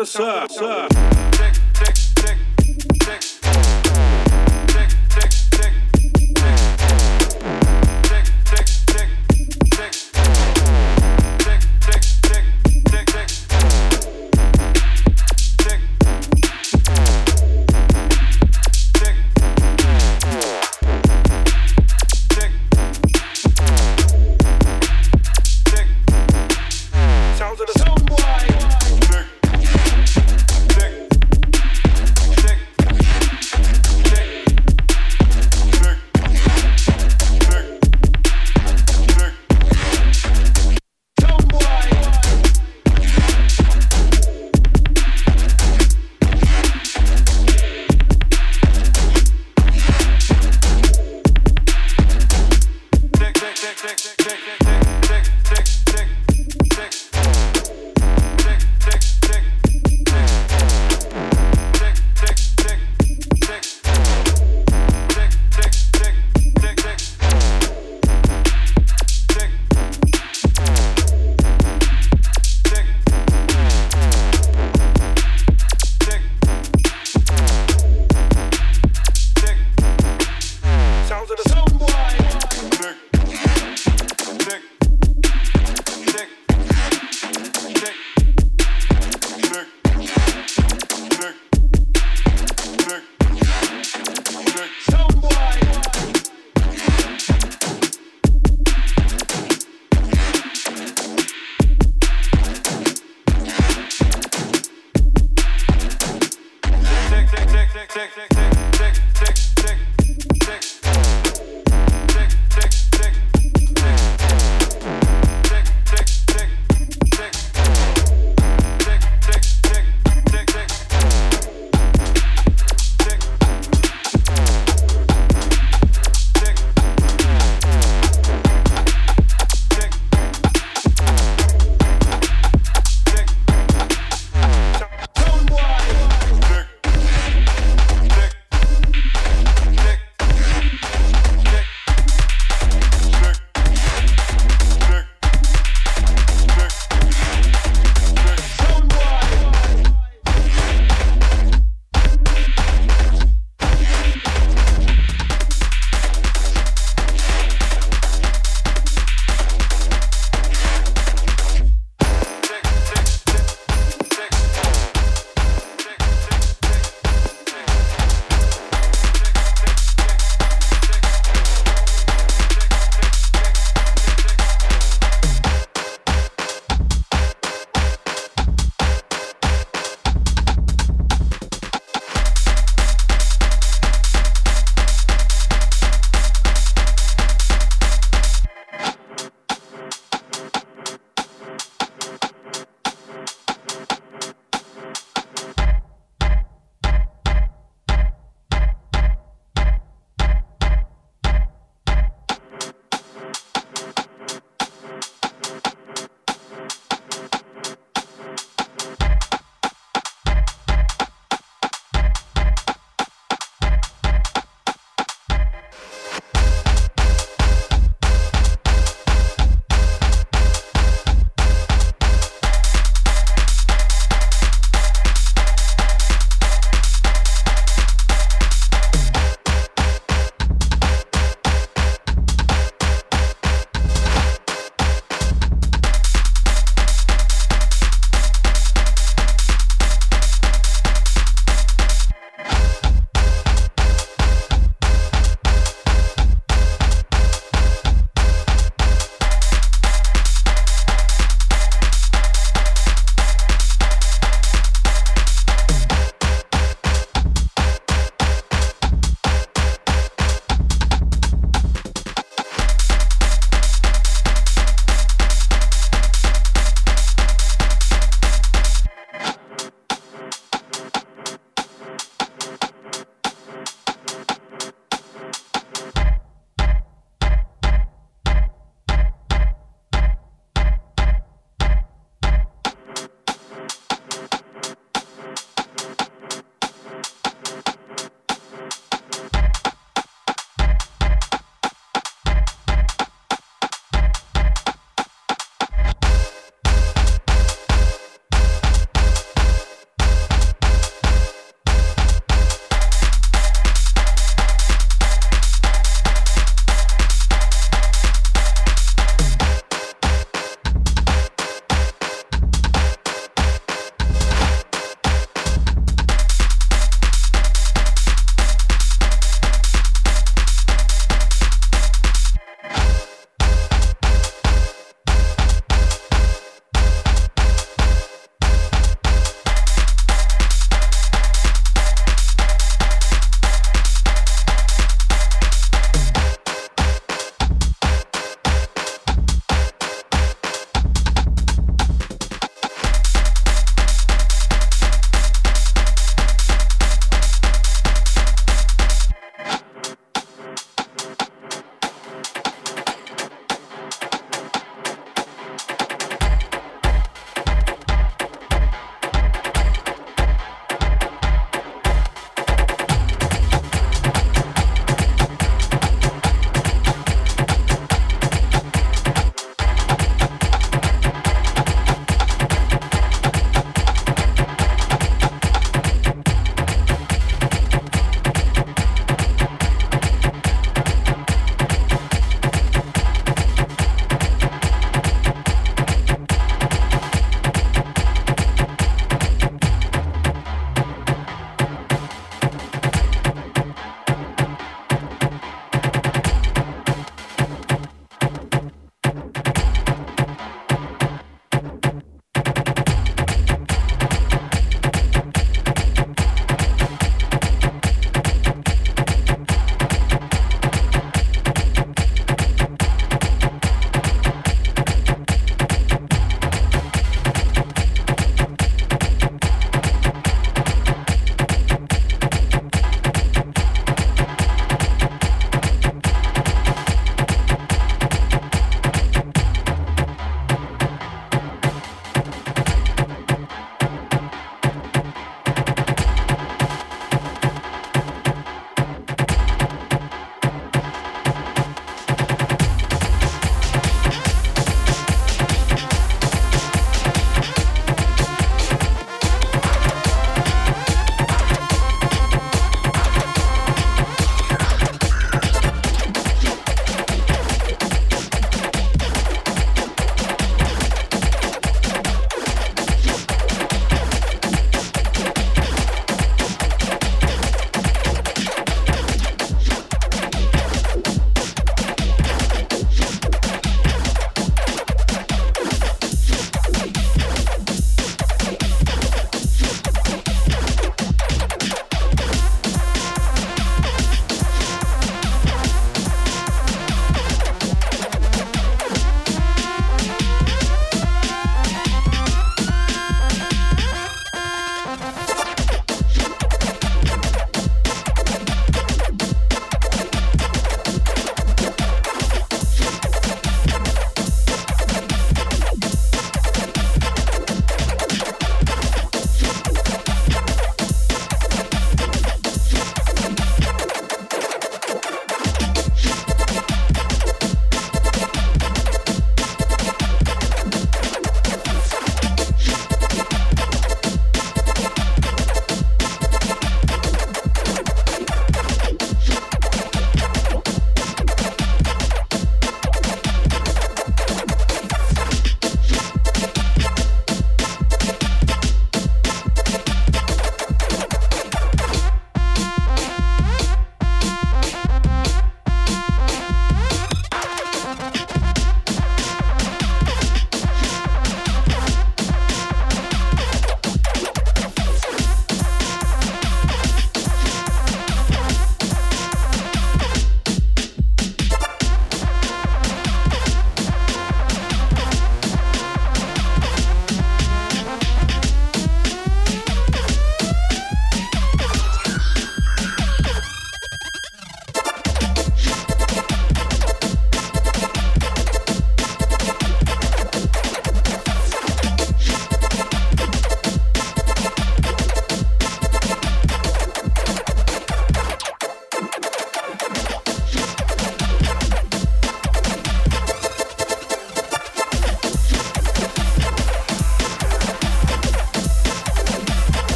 Of 0.00 0.06
the 0.06 0.69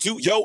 to 0.00 0.18
yo 0.18 0.44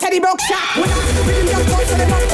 Teddy 0.00 0.18
broke 0.18 0.40
shot. 0.40 0.80
When 0.80 0.88
I 0.88 0.96
rhythm 1.28 1.44
the 1.98 2.06
rock, 2.10 2.29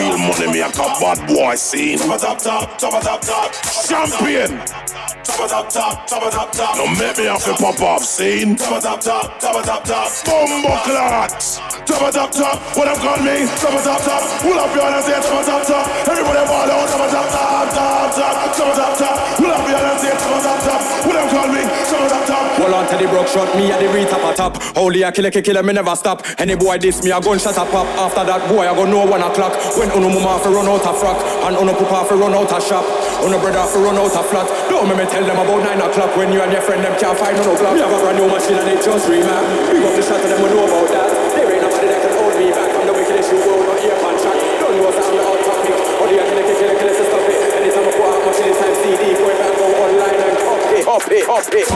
Real 0.00 0.16
money 0.16 0.48
me 0.48 0.60
a 0.64 0.72
cup 0.72 0.96
bad 0.96 1.20
boy 1.28 1.54
scene. 1.56 1.98
Top 1.98 2.16
it 2.16 2.24
up, 2.24 2.38
top, 2.40 2.78
top 2.80 3.20
top. 3.20 3.52
Champion. 3.84 4.56
Top 5.20 5.44
it 5.44 5.52
up, 5.52 5.68
top, 5.68 6.08
top 6.08 6.52
top. 6.52 6.76
Don't 6.80 6.96
make 6.96 7.18
me 7.18 7.28
have 7.28 7.44
to 7.44 7.52
pop 7.52 7.76
off 7.84 8.00
scene. 8.00 8.56
Top 8.56 8.80
it 8.80 8.86
up, 8.88 9.00
top, 9.00 9.38
top 9.38 9.84
top. 9.84 10.08
Bumbo 10.24 10.72
clots. 10.88 11.60
Top 11.84 12.00
it 12.08 12.16
up, 12.16 12.32
top. 12.32 12.56
What 12.80 12.88
them 12.88 12.96
call 12.96 13.20
me? 13.20 13.44
Top 13.60 13.76
it 13.76 13.84
up, 13.84 14.00
top. 14.00 14.24
Pull 14.40 14.56
up 14.56 14.72
your 14.72 14.88
hands, 14.88 15.04
say 15.04 15.20
top 15.20 15.44
it 15.44 15.68
top. 15.68 15.84
Everybody 16.08 16.48
ball 16.48 16.64
out. 16.64 16.88
Top 16.88 17.04
it 17.04 17.14
up, 17.20 17.28
top, 17.28 17.68
top, 17.76 18.08
top. 18.16 18.56
Top 18.56 18.72
it 18.72 18.96
top. 18.96 19.16
Pull 19.36 19.52
up 19.52 19.68
your 19.68 19.84
hands, 19.84 20.00
say 20.00 20.16
top 20.16 20.32
it 20.32 20.64
top. 20.64 20.80
What 21.04 21.12
them 21.12 21.28
call 21.28 21.48
me? 21.52 21.60
Hold 22.60 22.76
on 22.76 22.84
to 22.92 22.96
the 23.00 23.08
broke 23.08 23.24
shot, 23.24 23.48
me 23.56 23.72
at 23.72 23.80
the 23.80 23.88
retop 23.88 24.20
a 24.20 24.36
top. 24.36 24.60
Holy 24.76 25.00
a 25.00 25.08
killer, 25.08 25.32
killer, 25.32 25.64
me 25.64 25.72
never 25.72 25.96
stop. 25.96 26.20
Any 26.36 26.60
boy 26.60 26.76
diss 26.76 27.00
me, 27.00 27.08
a 27.08 27.16
gunshot 27.16 27.56
a 27.56 27.64
pop. 27.64 27.88
After 27.96 28.20
that 28.20 28.44
boy, 28.52 28.68
I 28.68 28.76
go 28.76 28.84
know 28.84 29.08
one 29.08 29.24
o'clock. 29.24 29.56
When 29.80 29.88
uno 29.96 30.12
mama 30.12 30.36
fi 30.44 30.52
run 30.52 30.68
out 30.68 30.84
a 30.84 30.92
frock, 30.92 31.16
and 31.48 31.56
uno 31.56 31.72
papa 31.72 32.04
fi 32.04 32.20
run 32.20 32.36
out 32.36 32.52
a 32.52 32.60
shop. 32.60 32.84
Uno 33.24 33.40
brother 33.40 33.64
fi 33.64 33.80
run 33.80 33.96
out 33.96 34.12
a 34.12 34.20
flat. 34.28 34.44
Don't 34.68 34.84
me 34.92 34.92
me 34.92 35.08
tell 35.08 35.24
them 35.24 35.40
about 35.40 35.64
nine 35.64 35.80
o'clock 35.80 36.12
when 36.20 36.36
you 36.36 36.44
and 36.44 36.52
your 36.52 36.60
friend 36.60 36.84
them 36.84 36.92
can't 37.00 37.16
find 37.16 37.32
no 37.40 37.56
clock. 37.56 37.72
We 37.72 37.80
have 37.80 37.96
a 37.96 37.96
brand 37.96 38.20
new 38.20 38.28
machine 38.28 38.60
and 38.60 38.68
it 38.68 38.84
just 38.84 39.08
remap. 39.08 39.44
We 39.72 39.80
up 39.80 39.96
the 39.96 40.04
shot 40.04 40.20
and 40.20 40.28
them 40.28 40.44
we 40.44 40.52
know 40.52 40.68
about 40.68 40.88
that. 40.92 41.08
There 41.32 41.48
ain't 41.48 41.64
nobody 41.64 41.88
that 41.88 42.00
can 42.04 42.12
hold 42.12 42.36
me 42.36 42.52
back 42.52 42.68
from 42.76 42.84
the 42.84 42.92
wickedest 42.92 43.32
you 43.32 43.40
world, 43.40 43.64
no 43.64 43.74
ear 43.80 43.96
pan 44.04 44.16
shot. 44.20 44.36
Don't 44.36 44.76
know 44.76 44.84
if 44.84 45.00
I'm 45.00 45.16
the 45.16 45.24
hot 45.24 45.40
topic. 45.48 45.76
Only 45.96 46.16
a 46.20 46.24
killer, 46.28 46.44
killer, 46.44 46.76
killer, 46.76 46.92
so 46.92 47.04
stop 47.08 47.24
it. 47.24 47.40
Anytime 47.56 47.88
I 47.88 47.92
put 47.96 48.04
out 48.04 48.20
machine, 48.28 48.52
time 48.52 48.76
CD, 48.84 49.02
online 49.16 49.48
and 49.48 49.49
it, 50.92 51.24
it. 51.52 51.70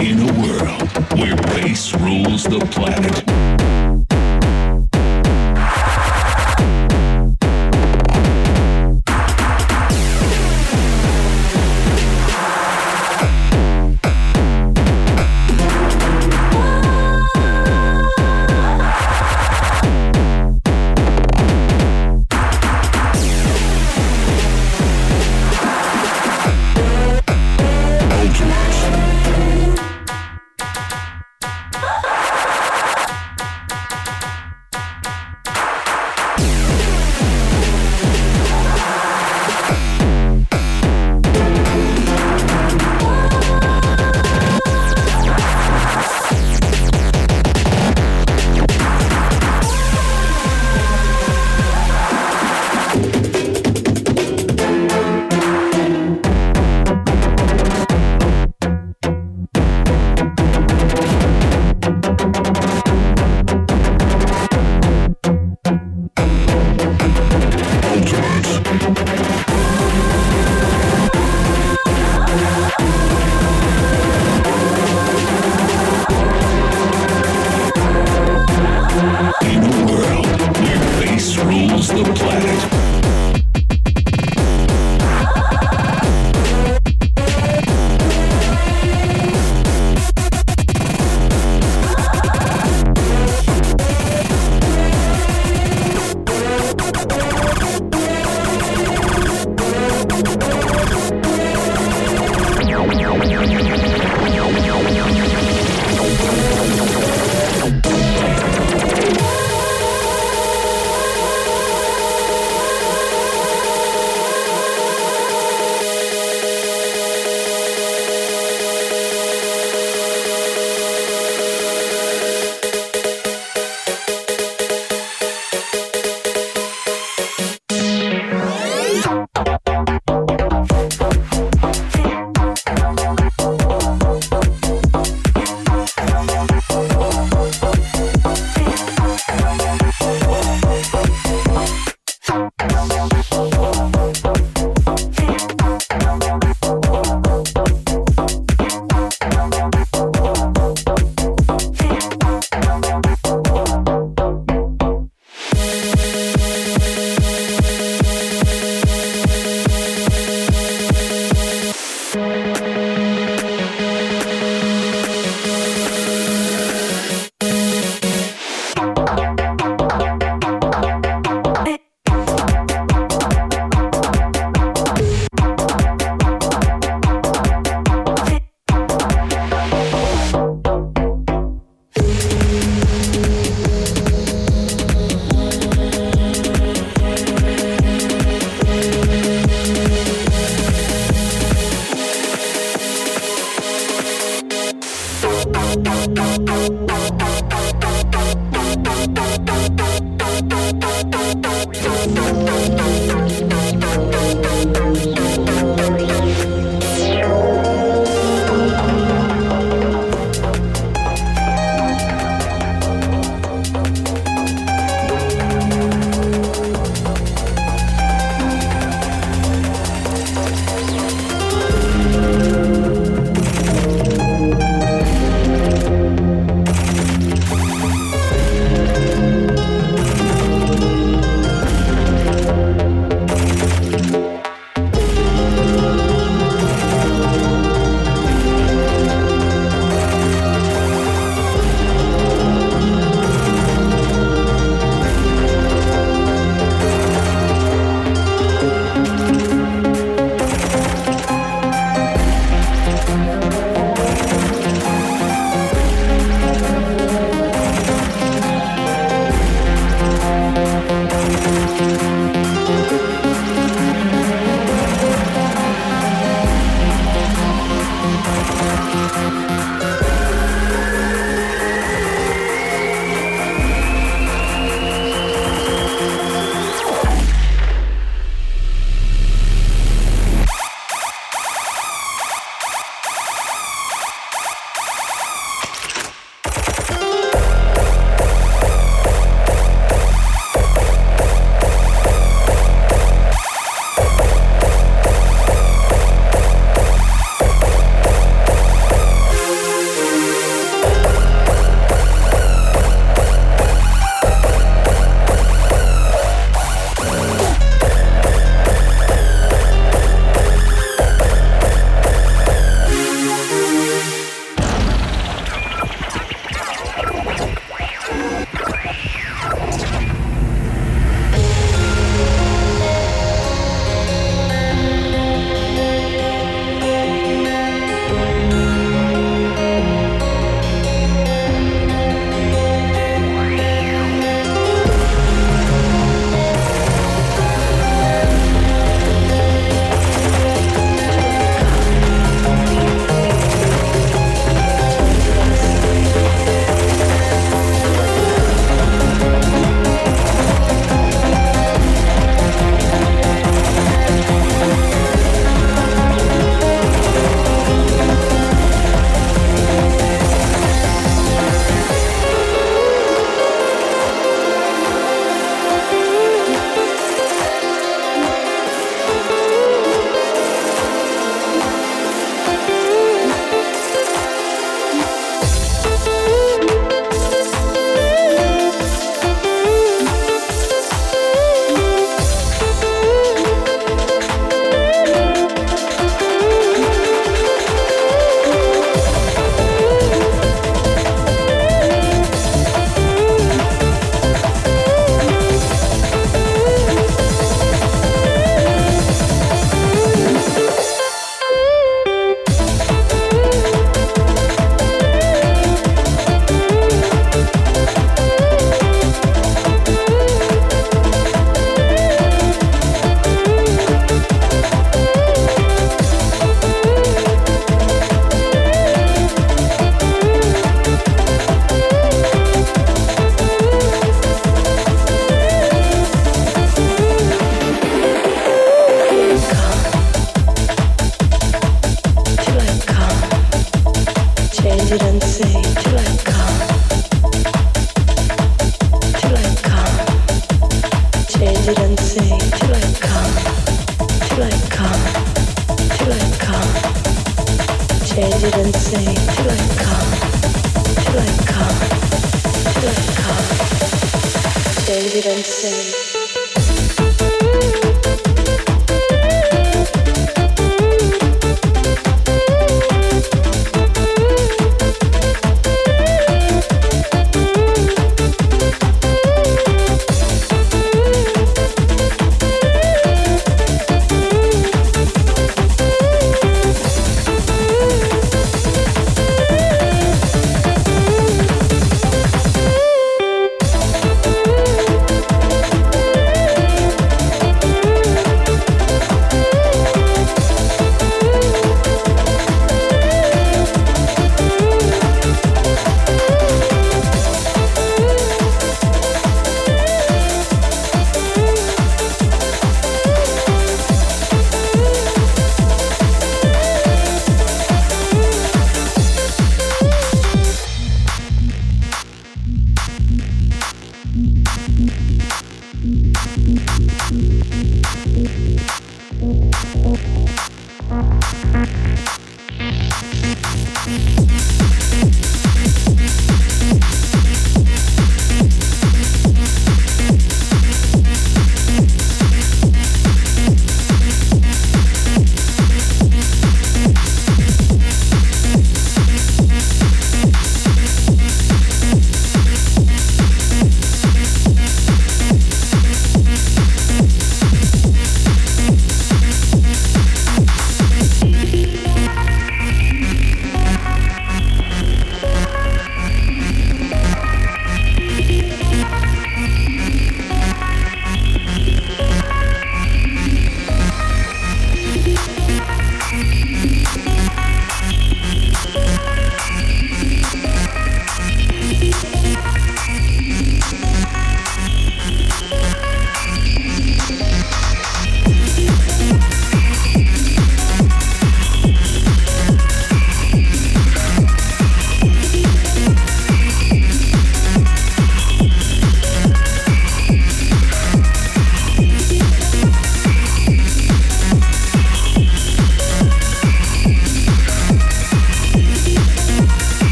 In 0.00 0.18
a 0.22 0.32
world 0.40 0.88
where 1.18 1.36
bass 1.36 1.94
rules 1.96 2.44
the 2.44 2.60
planet, 2.70 3.55